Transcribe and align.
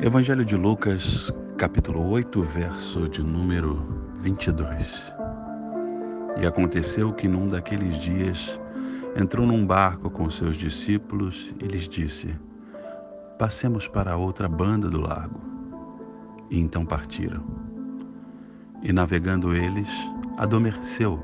Evangelho 0.00 0.44
de 0.44 0.56
Lucas, 0.56 1.32
capítulo 1.56 2.04
8, 2.10 2.42
verso 2.42 3.08
de 3.08 3.22
número 3.22 4.10
22. 4.20 5.14
E 6.36 6.44
aconteceu 6.44 7.12
que 7.12 7.28
num 7.28 7.46
daqueles 7.46 7.98
dias 8.00 8.58
entrou 9.16 9.46
num 9.46 9.64
barco 9.64 10.10
com 10.10 10.28
seus 10.28 10.56
discípulos 10.56 11.54
e 11.60 11.68
lhes 11.68 11.88
disse: 11.88 12.36
Passemos 13.38 13.86
para 13.86 14.12
a 14.12 14.16
outra 14.16 14.48
banda 14.48 14.90
do 14.90 15.00
lago. 15.00 15.40
E 16.50 16.58
então 16.58 16.84
partiram. 16.84 17.44
E 18.82 18.92
navegando 18.92 19.54
eles, 19.54 19.88
adormeceu, 20.36 21.22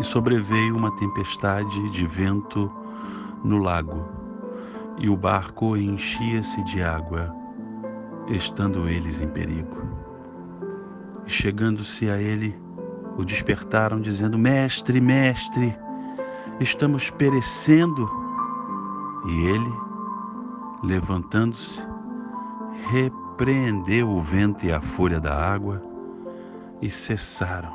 e 0.00 0.04
sobreveio 0.04 0.74
uma 0.74 0.96
tempestade 0.96 1.90
de 1.90 2.06
vento 2.06 2.72
no 3.44 3.58
lago, 3.58 4.08
e 4.98 5.08
o 5.10 5.16
barco 5.16 5.76
enchia-se 5.76 6.64
de 6.64 6.82
água 6.82 7.41
estando 8.28 8.88
eles 8.88 9.20
em 9.20 9.28
perigo. 9.28 9.76
E 11.26 11.30
chegando-se 11.30 12.08
a 12.10 12.18
ele, 12.18 12.54
o 13.16 13.24
despertaram, 13.24 14.00
dizendo: 14.00 14.38
Mestre, 14.38 15.00
mestre, 15.00 15.76
estamos 16.60 17.10
perecendo. 17.10 18.10
E 19.24 19.46
ele, 19.46 19.72
levantando-se, 20.82 21.80
repreendeu 22.90 24.08
o 24.08 24.20
vento 24.20 24.66
e 24.66 24.72
a 24.72 24.80
fúria 24.80 25.20
da 25.20 25.34
água, 25.34 25.80
e 26.80 26.90
cessaram, 26.90 27.72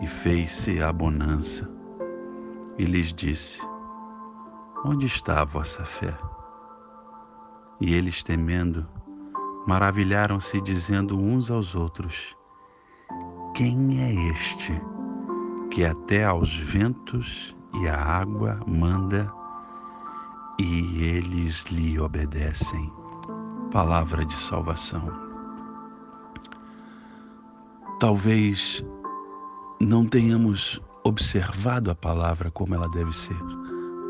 e 0.00 0.06
fez-se 0.06 0.82
a 0.82 0.92
bonança. 0.92 1.68
E 2.78 2.84
lhes 2.84 3.12
disse: 3.12 3.60
Onde 4.84 5.06
está 5.06 5.42
a 5.42 5.44
vossa 5.44 5.84
fé? 5.84 6.14
E 7.80 7.94
eles, 7.94 8.22
temendo, 8.22 8.86
maravilharam-se, 9.68 10.62
dizendo 10.62 11.18
uns 11.18 11.50
aos 11.50 11.74
outros: 11.74 12.34
Quem 13.54 14.00
é 14.00 14.30
este 14.30 14.72
que 15.70 15.84
até 15.84 16.24
aos 16.24 16.56
ventos 16.56 17.54
e 17.74 17.86
à 17.86 18.02
água 18.02 18.58
manda 18.66 19.30
e 20.58 21.04
eles 21.04 21.66
lhe 21.66 22.00
obedecem? 22.00 22.90
Palavra 23.70 24.24
de 24.24 24.34
salvação. 24.36 25.06
Talvez 28.00 28.82
não 29.78 30.06
tenhamos 30.06 30.80
observado 31.04 31.90
a 31.90 31.94
palavra 31.94 32.50
como 32.50 32.74
ela 32.74 32.88
deve 32.88 33.14
ser 33.14 33.36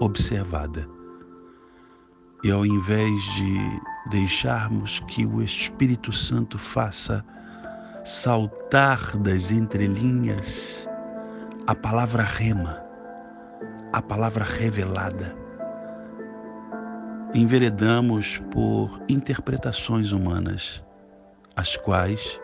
observada. 0.00 0.97
E 2.44 2.50
ao 2.50 2.64
invés 2.64 3.22
de 3.34 3.80
deixarmos 4.10 5.00
que 5.08 5.26
o 5.26 5.42
Espírito 5.42 6.12
Santo 6.12 6.58
faça 6.58 7.24
saltar 8.04 9.16
das 9.18 9.50
entrelinhas 9.50 10.88
a 11.66 11.74
palavra 11.74 12.22
rema, 12.22 12.80
a 13.92 14.00
palavra 14.00 14.44
revelada. 14.44 15.36
Enveredamos 17.34 18.38
por 18.50 19.02
interpretações 19.08 20.12
humanas, 20.12 20.82
as 21.56 21.76
quais 21.76 22.40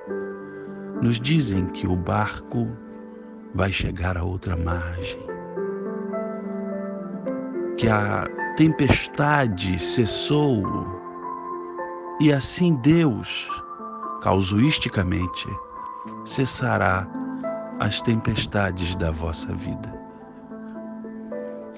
nos 1.00 1.20
dizem 1.20 1.66
que 1.68 1.86
o 1.86 1.96
barco 1.96 2.68
vai 3.54 3.72
chegar 3.72 4.18
a 4.18 4.24
outra 4.24 4.56
margem, 4.56 5.18
que 7.78 7.88
a 7.88 8.26
tempestade 8.56 9.80
cessou 9.80 10.62
e 12.20 12.33
assim 12.33 12.77
Deus, 12.77 13.48
causuisticamente, 14.22 15.48
cessará 16.24 17.06
as 17.80 18.01
tempestades 18.01 18.95
da 18.95 19.11
vossa 19.11 19.52
vida. 19.52 19.92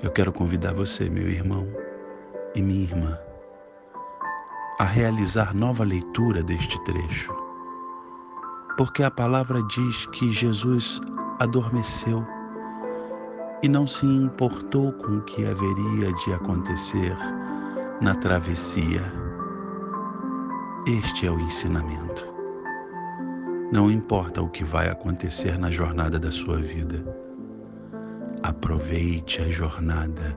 Eu 0.03 0.11
quero 0.11 0.31
convidar 0.31 0.75
você, 0.75 1.09
meu 1.09 1.27
irmão 1.31 1.67
e 2.55 2.61
minha 2.61 2.83
irmã, 2.83 3.19
a 4.79 4.85
realizar 4.85 5.55
nova 5.55 5.83
leitura 5.83 6.43
deste 6.43 6.79
trecho, 6.85 7.35
porque 8.77 9.03
a 9.03 9.11
palavra 9.11 9.63
diz 9.63 10.05
que 10.09 10.31
Jesus 10.31 11.01
adormeceu 11.39 12.23
e 13.63 13.69
não 13.69 13.87
se 13.87 14.05
importou 14.05 14.93
com 14.93 15.19
o 15.19 15.23
que 15.23 15.47
haveria 15.47 16.13
de 16.13 16.33
acontecer 16.33 17.17
na 18.01 18.15
travessia 18.17 19.03
este 20.87 21.27
é 21.27 21.31
o 21.33 21.41
ensinamento. 21.41 22.33
Não 23.73 23.91
importa 23.91 24.41
o 24.41 24.49
que 24.49 24.63
vai 24.63 24.89
acontecer 24.89 25.59
na 25.59 25.69
jornada 25.69 26.17
da 26.17 26.31
sua 26.31 26.59
vida, 26.59 27.05
aproveite 28.45 29.43
a 29.43 29.49
jornada, 29.49 30.37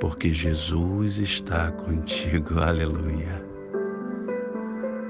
porque 0.00 0.32
Jesus 0.32 1.18
está 1.18 1.70
contigo. 1.70 2.58
Aleluia. 2.58 3.40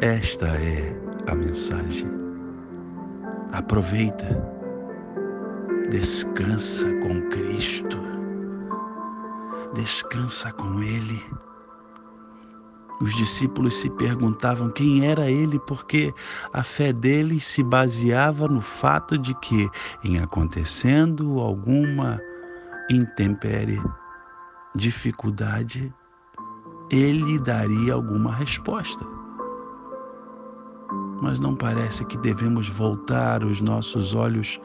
Esta 0.03 0.49
é 0.49 0.95
a 1.27 1.35
mensagem. 1.35 2.11
Aproveita, 3.53 4.37
descansa 5.91 6.87
com 7.01 7.21
Cristo, 7.31 7.99
descansa 9.75 10.53
com 10.53 10.83
Ele 10.83 11.23
os 13.01 13.15
discípulos 13.15 13.77
se 13.77 13.89
perguntavam 13.91 14.71
quem 14.71 15.07
era 15.07 15.31
ele, 15.31 15.59
porque 15.61 16.13
a 16.53 16.65
fé 16.65 16.93
deles 16.93 17.47
se 17.47 17.63
baseava 17.63 18.49
no 18.49 18.61
fato 18.61 19.17
de 19.17 19.35
que, 19.37 19.71
em 20.03 20.19
acontecendo 20.19 21.39
alguma 21.39 22.21
intempérie, 22.91 23.81
dificuldade, 24.75 25.95
ele 26.91 27.39
daria 27.39 27.95
alguma 27.95 28.35
resposta. 28.35 29.07
Mas 31.23 31.39
não 31.39 31.55
parece 31.55 32.05
que 32.07 32.19
devemos 32.19 32.69
voltar 32.69 33.45
os 33.45 33.61
nossos 33.61 34.13
olhos 34.15 34.61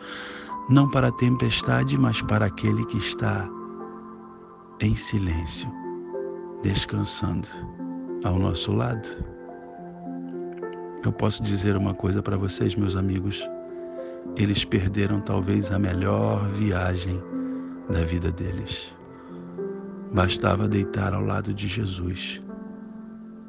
não 0.69 0.89
para 0.89 1.07
a 1.07 1.11
tempestade, 1.11 1.97
mas 1.97 2.21
para 2.21 2.45
aquele 2.45 2.85
que 2.85 2.97
está 2.97 3.49
em 4.79 4.95
silêncio, 4.95 5.69
descansando 6.61 7.47
ao 8.23 8.39
nosso 8.39 8.71
lado. 8.71 9.07
Eu 11.03 11.11
posso 11.11 11.43
dizer 11.43 11.75
uma 11.75 11.93
coisa 11.93 12.21
para 12.21 12.37
vocês, 12.37 12.75
meus 12.75 12.95
amigos. 12.95 13.41
Eles 14.37 14.63
perderam 14.63 15.19
talvez 15.21 15.69
a 15.71 15.77
melhor 15.77 16.47
viagem 16.49 17.21
da 17.89 18.03
vida 18.05 18.31
deles. 18.31 18.93
Bastava 20.13 20.67
deitar 20.67 21.13
ao 21.13 21.23
lado 21.23 21.53
de 21.53 21.67
Jesus 21.67 22.41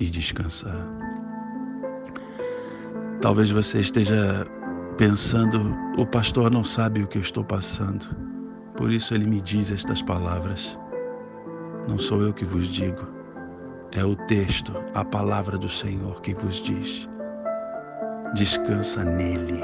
e 0.00 0.10
descansar. 0.10 0.84
Talvez 3.20 3.50
você 3.50 3.80
esteja 3.80 4.46
pensando: 4.96 5.74
o 5.98 6.06
pastor 6.06 6.50
não 6.50 6.64
sabe 6.64 7.02
o 7.02 7.06
que 7.06 7.18
eu 7.18 7.22
estou 7.22 7.44
passando, 7.44 8.04
por 8.76 8.90
isso 8.90 9.14
ele 9.14 9.26
me 9.26 9.40
diz 9.40 9.70
estas 9.70 10.02
palavras. 10.02 10.78
Não 11.88 11.98
sou 11.98 12.22
eu 12.22 12.32
que 12.32 12.44
vos 12.44 12.66
digo, 12.68 13.06
é 13.92 14.04
o 14.04 14.16
texto, 14.26 14.72
a 14.94 15.04
palavra 15.04 15.58
do 15.58 15.68
Senhor 15.68 16.20
que 16.22 16.34
vos 16.34 16.56
diz: 16.62 17.08
descansa 18.34 19.04
nele. 19.04 19.62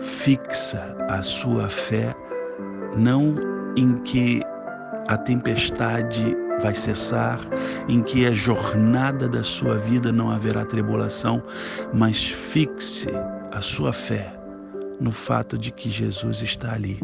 Fixa 0.00 0.96
a 1.08 1.22
sua 1.22 1.68
fé 1.68 2.14
não 2.96 3.34
em 3.76 3.98
que 4.02 4.42
a 5.08 5.16
tempestade 5.16 6.36
vai 6.62 6.74
cessar, 6.74 7.40
em 7.88 8.02
que 8.02 8.26
a 8.26 8.32
jornada 8.32 9.28
da 9.28 9.42
sua 9.42 9.76
vida 9.76 10.12
não 10.12 10.30
haverá 10.30 10.64
tribulação, 10.64 11.42
mas 11.94 12.24
fixe 12.24 13.08
a 13.52 13.60
sua 13.60 13.92
fé 13.92 14.34
no 15.00 15.12
fato 15.12 15.56
de 15.56 15.70
que 15.72 15.90
Jesus 15.90 16.42
está 16.42 16.74
ali, 16.74 17.00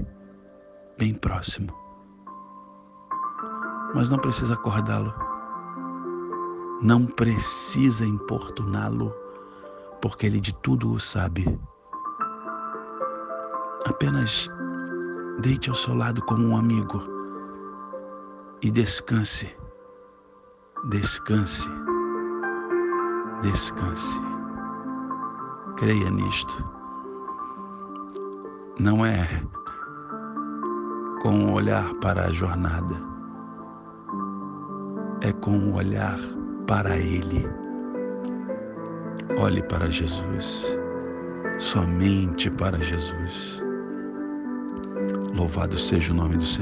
bem 0.98 1.14
próximo 1.14 1.84
mas 3.94 4.10
não 4.10 4.18
precisa 4.18 4.54
acordá-lo. 4.54 5.14
Não 6.82 7.06
precisa 7.06 8.04
importuná-lo, 8.04 9.14
porque 10.02 10.26
ele 10.26 10.40
de 10.40 10.52
tudo 10.56 10.92
o 10.92 11.00
sabe. 11.00 11.58
Apenas 13.86 14.48
deite 15.40 15.70
ao 15.70 15.76
seu 15.76 15.94
lado 15.94 16.20
como 16.22 16.48
um 16.48 16.56
amigo 16.56 17.13
e 18.64 18.70
descanse. 18.72 19.48
Descanse. 20.88 21.68
Descanse. 23.42 24.18
Creia 25.76 26.10
nisto. 26.10 26.64
Não 28.80 29.06
é 29.06 29.28
com 31.22 31.30
um 31.30 31.52
olhar 31.52 31.94
para 32.00 32.26
a 32.26 32.32
jornada 32.32 33.14
é 35.24 35.32
com 35.32 35.56
o 35.56 35.74
olhar 35.76 36.18
para 36.66 36.96
Ele. 36.98 37.48
Olhe 39.38 39.62
para 39.62 39.90
Jesus, 39.90 40.64
somente 41.58 42.50
para 42.50 42.78
Jesus. 42.78 43.62
Louvado 45.34 45.78
seja 45.78 46.12
o 46.12 46.16
nome 46.16 46.36
do 46.36 46.44
Senhor. 46.44 46.44